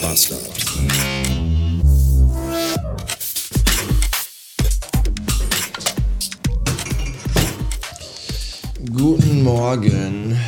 [0.00, 0.40] Bastard.
[8.92, 10.38] Guten Morgen.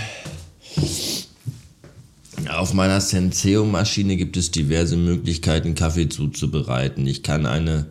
[2.48, 7.06] Auf meiner Senseo-Maschine gibt es diverse Möglichkeiten, Kaffee zuzubereiten.
[7.06, 7.86] Ich kann eine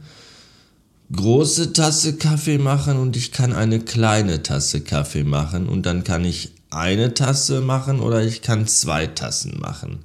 [1.11, 6.25] große Tasse Kaffee machen und ich kann eine kleine Tasse Kaffee machen und dann kann
[6.25, 9.99] ich eine Tasse machen oder ich kann zwei Tassen machen.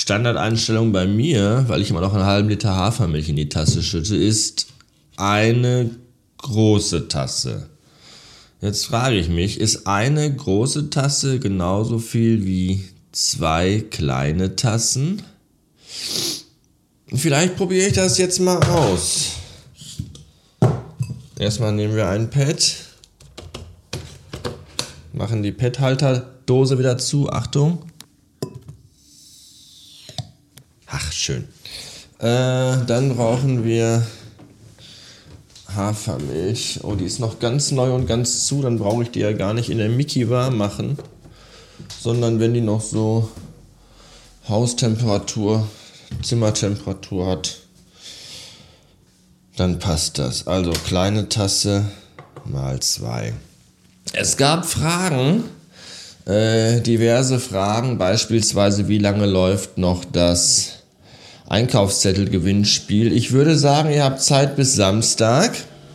[0.00, 4.16] Standardeinstellung bei mir, weil ich immer noch einen halben Liter Hafermilch in die Tasse schütte,
[4.16, 4.68] ist
[5.18, 5.90] eine
[6.38, 7.68] große Tasse.
[8.62, 12.82] Jetzt frage ich mich, ist eine große Tasse genauso viel wie
[13.12, 15.20] zwei kleine Tassen?
[17.12, 19.32] Vielleicht probiere ich das jetzt mal aus.
[21.38, 22.74] Erstmal nehmen wir ein Pad,
[25.12, 27.28] machen die Pad-Halterdose wieder zu.
[27.28, 27.89] Achtung.
[31.20, 31.44] Schön.
[32.18, 34.06] Äh, dann brauchen wir
[35.74, 36.80] Hafermilch.
[36.82, 38.62] Oh, die ist noch ganz neu und ganz zu.
[38.62, 40.98] Dann brauche ich die ja gar nicht in der Mickey warm machen,
[42.00, 43.30] sondern wenn die noch so
[44.48, 45.66] Haustemperatur,
[46.22, 47.56] Zimmertemperatur hat,
[49.56, 50.46] dann passt das.
[50.46, 51.84] Also kleine Tasse
[52.44, 53.32] mal zwei.
[54.12, 55.44] Es gab Fragen,
[56.26, 60.79] äh, diverse Fragen, beispielsweise wie lange läuft noch das
[61.50, 63.12] Einkaufszettel-Gewinnspiel.
[63.12, 65.52] Ich würde sagen, ihr habt Zeit bis Samstag,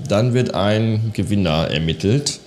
[0.07, 2.39] dann wird ein Gewinner ermittelt.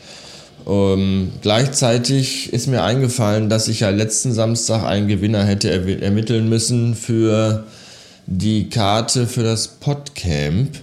[0.69, 5.71] Ähm, gleichzeitig ist mir eingefallen, dass ich ja letzten Samstag einen Gewinner hätte
[6.03, 7.65] ermitteln müssen für
[8.27, 10.77] die Karte für das Podcamp.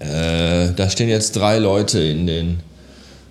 [0.00, 2.60] Äh, da stehen jetzt drei Leute in den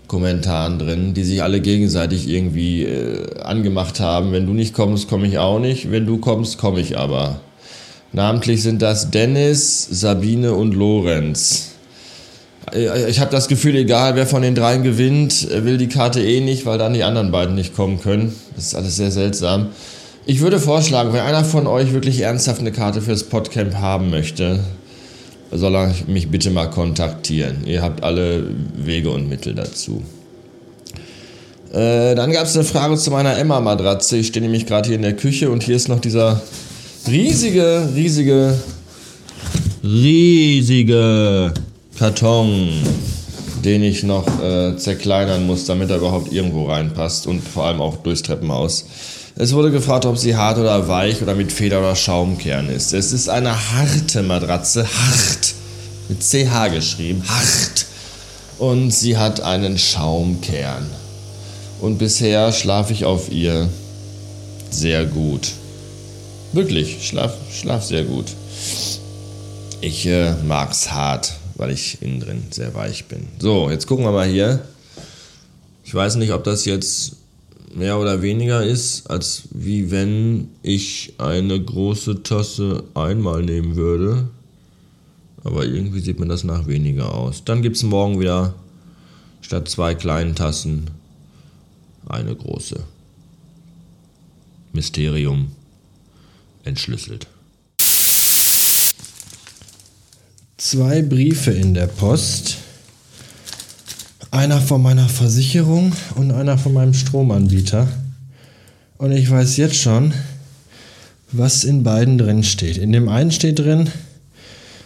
[0.08, 4.32] Kommentaren drin, die sich alle gegenseitig irgendwie äh, angemacht haben.
[4.32, 5.92] Wenn du nicht kommst, komme ich auch nicht.
[5.92, 7.40] Wenn du kommst, komme ich aber.
[8.14, 11.70] Namentlich sind das Dennis, Sabine und Lorenz.
[12.72, 16.40] Äh, ich habe das Gefühl, egal wer von den dreien gewinnt, will die Karte eh
[16.40, 18.36] nicht, weil dann die anderen beiden nicht kommen können.
[18.56, 19.70] Das ist alles sehr seltsam.
[20.28, 24.60] Ich würde vorschlagen, wenn einer von euch wirklich ernsthaft eine Karte fürs Podcamp haben möchte,
[25.52, 27.66] soll er mich bitte mal kontaktieren.
[27.66, 28.44] Ihr habt alle
[28.76, 30.04] Wege und Mittel dazu.
[31.74, 34.18] Äh, dann gab es eine Frage zu meiner Emma-Matratze.
[34.18, 36.42] Ich stehe nämlich gerade hier in der Küche und hier ist noch dieser
[37.08, 38.58] riesige, riesige,
[39.84, 41.54] riesige
[41.98, 42.70] Karton,
[43.64, 47.98] den ich noch äh, zerkleinern muss, damit er überhaupt irgendwo reinpasst und vor allem auch
[47.98, 48.86] durchs Treppenhaus.
[49.36, 52.94] Es wurde gefragt, ob sie hart oder weich oder mit Feder oder Schaumkern ist.
[52.94, 55.56] Es ist eine harte Matratze, hart,
[56.08, 57.86] mit CH geschrieben, hart.
[58.60, 60.86] Und sie hat einen Schaumkern.
[61.82, 63.68] Und bisher schlafe ich auf ihr
[64.70, 65.54] sehr gut.
[66.54, 68.28] Wirklich, schlaf, schlaf sehr gut.
[69.82, 73.28] Ich äh, mag's hart, weil ich innen drin sehr weich bin.
[73.40, 74.64] So, jetzt gucken wir mal hier.
[75.84, 77.16] Ich weiß nicht, ob das jetzt
[77.74, 84.28] mehr oder weniger ist, als wie wenn ich eine große Tasse einmal nehmen würde.
[85.44, 87.44] Aber irgendwie sieht mir das nach weniger aus.
[87.44, 88.54] Dann gibt es morgen wieder
[89.42, 90.92] statt zwei kleinen Tassen
[92.08, 92.80] eine große.
[94.72, 95.48] Mysterium
[96.64, 97.28] entschlüsselt.
[100.58, 102.58] Zwei Briefe in der Post.
[104.32, 107.88] Einer von meiner Versicherung und einer von meinem Stromanbieter.
[108.98, 110.14] Und ich weiß jetzt schon,
[111.32, 112.78] was in beiden drin steht.
[112.78, 113.90] In dem einen steht drin,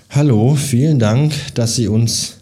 [0.09, 2.37] Hallo, vielen Dank, dass Sie uns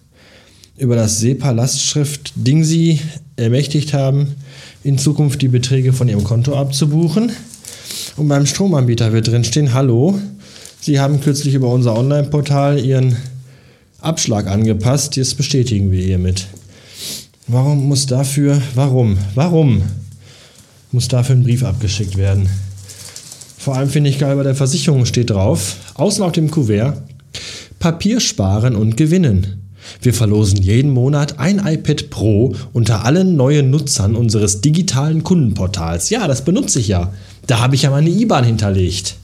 [0.78, 3.02] über das SEPA-Lastschrift Dingsi
[3.36, 4.36] ermächtigt haben,
[4.84, 7.32] in Zukunft die Beträge von Ihrem Konto abzubuchen.
[8.18, 10.20] Und beim Stromanbieter wird drin stehen, Hallo,
[10.82, 13.16] Sie haben kürzlich über unser Online-Portal Ihren
[14.00, 16.48] Abschlag angepasst, das bestätigen wir hiermit.
[17.48, 19.82] Warum muss dafür, warum, warum
[20.92, 22.50] muss dafür ein Brief abgeschickt werden?
[23.58, 27.02] Vor allem finde ich geil, bei der Versicherung steht drauf, außen auf dem Kuvert,
[27.80, 29.62] Papier sparen und gewinnen.
[30.02, 36.10] Wir verlosen jeden Monat ein iPad Pro unter allen neuen Nutzern unseres digitalen Kundenportals.
[36.10, 37.12] Ja, das benutze ich ja.
[37.48, 39.16] Da habe ich ja meine IBAN hinterlegt.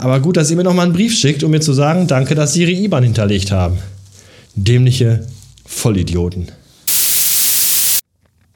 [0.00, 2.52] Aber gut, dass ihr mir nochmal einen Brief schickt, um mir zu sagen, danke, dass
[2.52, 3.78] Sie Ihre IBAN hinterlegt haben.
[4.54, 5.26] Dämliche
[5.64, 6.48] Vollidioten.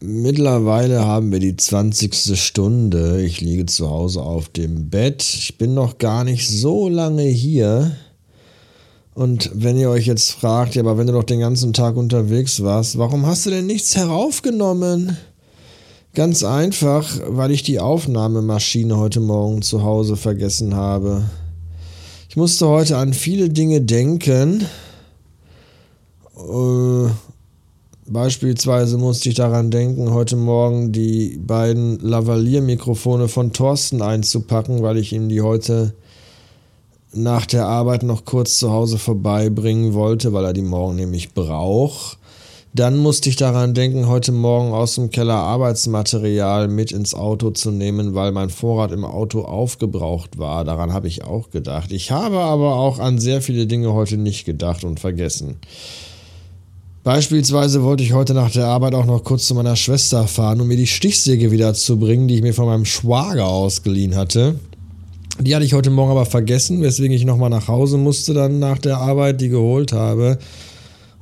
[0.01, 2.39] Mittlerweile haben wir die 20.
[2.39, 3.23] Stunde.
[3.23, 5.23] Ich liege zu Hause auf dem Bett.
[5.23, 7.97] Ich bin noch gar nicht so lange hier.
[9.15, 12.63] Und wenn ihr euch jetzt fragt, ja, aber wenn du doch den ganzen Tag unterwegs
[12.63, 15.17] warst, warum hast du denn nichts heraufgenommen?
[16.15, 21.25] Ganz einfach, weil ich die Aufnahmemaschine heute Morgen zu Hause vergessen habe.
[22.29, 24.67] Ich musste heute an viele Dinge denken.
[26.37, 27.11] Äh,
[28.07, 35.13] beispielsweise musste ich daran denken, heute Morgen die beiden Lavalier-Mikrofone von Thorsten einzupacken, weil ich
[35.13, 35.95] ihm die heute
[37.13, 42.18] nach der Arbeit noch kurz zu Hause vorbeibringen wollte, weil er die morgen nämlich braucht.
[42.75, 47.71] Dann musste ich daran denken, heute Morgen aus dem Keller Arbeitsmaterial mit ins Auto zu
[47.71, 50.65] nehmen, weil mein Vorrat im Auto aufgebraucht war.
[50.65, 51.93] Daran habe ich auch gedacht.
[51.93, 55.57] Ich habe aber auch an sehr viele Dinge heute nicht gedacht und vergessen.
[57.05, 60.69] Beispielsweise wollte ich heute nach der Arbeit auch noch kurz zu meiner Schwester fahren, um
[60.69, 64.57] mir die Stichsäge wiederzubringen, die ich mir von meinem Schwager ausgeliehen hatte.
[65.41, 68.77] Die hatte ich heute Morgen aber vergessen, weswegen ich nochmal nach Hause musste, dann nach
[68.77, 70.39] der Arbeit die geholt habe.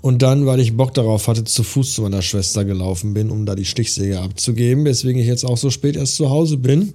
[0.06, 3.44] Und dann, weil ich Bock darauf hatte, zu Fuß zu meiner Schwester gelaufen bin, um
[3.44, 6.94] da die Stichsäge abzugeben, weswegen ich jetzt auch so spät erst zu Hause bin.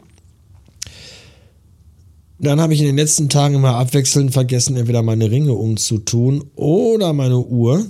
[2.39, 7.11] Dann habe ich in den letzten Tagen immer abwechselnd vergessen, entweder meine Ringe umzutun oder
[7.11, 7.85] meine Uhr.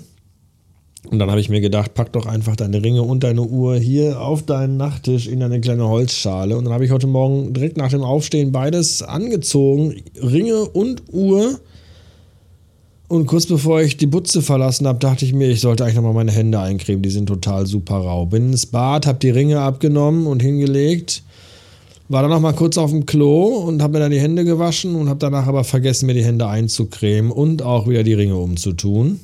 [1.06, 4.22] Und dann habe ich mir gedacht, pack doch einfach deine Ringe und deine Uhr hier
[4.22, 6.58] auf deinen Nachttisch in eine kleine Holzschale.
[6.58, 11.60] Und dann habe ich heute Morgen direkt nach dem Aufstehen beides angezogen, Ringe und Uhr.
[13.12, 16.14] Und kurz bevor ich die Butze verlassen habe, dachte ich mir, ich sollte eigentlich nochmal
[16.14, 17.04] meine Hände eincremen.
[17.04, 18.26] Die sind total super rau.
[18.26, 21.22] Bin ins Bad, habe die Ringe abgenommen und hingelegt.
[22.08, 25.10] War dann nochmal kurz auf dem Klo und habe mir dann die Hände gewaschen und
[25.10, 29.20] habe danach aber vergessen, mir die Hände einzucremen und auch wieder die Ringe umzutun.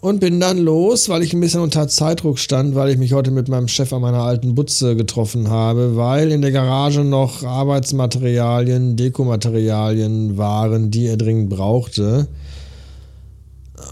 [0.00, 3.30] Und bin dann los, weil ich ein bisschen unter Zeitdruck stand, weil ich mich heute
[3.30, 8.96] mit meinem Chef an meiner alten Butze getroffen habe, weil in der Garage noch Arbeitsmaterialien,
[8.96, 12.28] Dekomaterialien waren, die er dringend brauchte.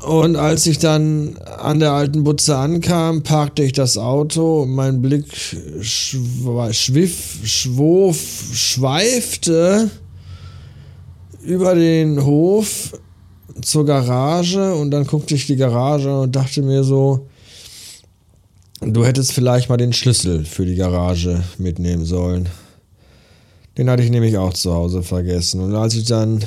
[0.07, 5.27] Und als ich dann an der alten Butze ankam, parkte ich das Auto mein Blick
[5.81, 8.19] schwiff, schwof,
[8.55, 9.91] schweifte
[11.43, 12.93] über den Hof
[13.63, 17.27] zur Garage und dann guckte ich die Garage und dachte mir so,
[18.81, 22.49] du hättest vielleicht mal den Schlüssel für die Garage mitnehmen sollen.
[23.77, 25.61] Den hatte ich nämlich auch zu Hause vergessen.
[25.61, 26.45] Und als ich dann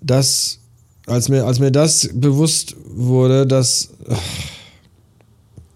[0.00, 0.58] das,
[1.06, 3.90] als mir, als mir das bewusst wurde, dass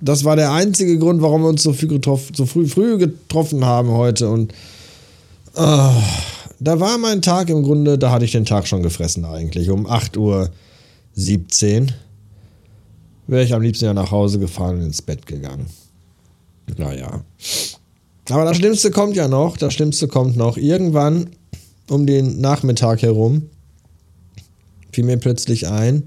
[0.02, 3.90] das war der einzige Grund, warum wir uns so, getroffen, so früh, früh getroffen haben
[3.90, 4.28] heute.
[4.28, 4.52] Und
[5.55, 5.93] oh,
[6.62, 9.69] da war mein Tag im Grunde, da hatte ich den Tag schon gefressen eigentlich.
[9.70, 10.50] Um 8.17 Uhr
[13.26, 15.67] wäre ich am liebsten ja nach Hause gefahren und ins Bett gegangen.
[16.76, 17.25] Naja.
[18.31, 20.56] Aber das Schlimmste kommt ja noch, das Schlimmste kommt noch.
[20.56, 21.31] Irgendwann
[21.88, 23.50] um den Nachmittag herum
[24.93, 26.05] fiel mir plötzlich ein,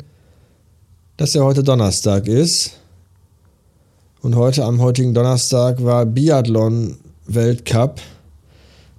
[1.17, 2.79] dass ja heute Donnerstag ist.
[4.21, 6.97] Und heute am heutigen Donnerstag war Biathlon
[7.27, 7.99] Weltcup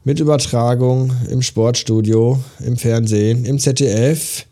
[0.06, 4.46] mit Übertragung im Sportstudio, im Fernsehen, im ZDF.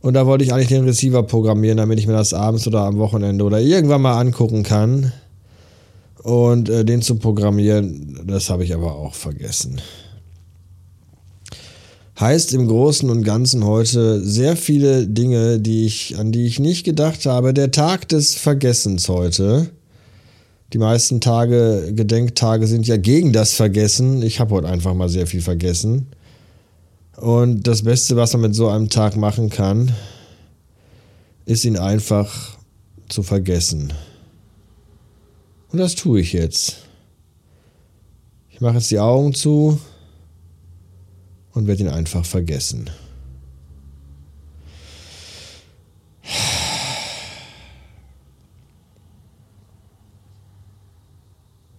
[0.00, 2.98] Und da wollte ich eigentlich den Receiver programmieren, damit ich mir das abends oder am
[2.98, 5.12] Wochenende oder irgendwann mal angucken kann.
[6.24, 9.80] Und äh, den zu programmieren, das habe ich aber auch vergessen.
[12.18, 16.82] Heißt im Großen und Ganzen heute sehr viele Dinge, die ich, an die ich nicht
[16.82, 17.54] gedacht habe.
[17.54, 19.70] Der Tag des Vergessens heute.
[20.74, 24.22] Die meisten Tage, Gedenktage sind ja gegen das Vergessen.
[24.22, 26.08] Ich habe heute einfach mal sehr viel vergessen.
[27.16, 29.92] Und das Beste, was man mit so einem Tag machen kann,
[31.44, 32.58] ist ihn einfach
[33.08, 33.92] zu vergessen.
[35.70, 36.78] Und das tue ich jetzt.
[38.50, 39.78] Ich mache jetzt die Augen zu
[41.52, 42.90] und werde ihn einfach vergessen.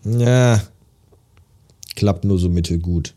[0.05, 0.61] Ja,
[1.95, 3.13] klappt nur so mittelgut.